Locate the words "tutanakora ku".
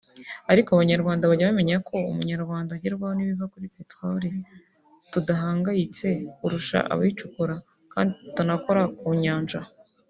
8.21-9.07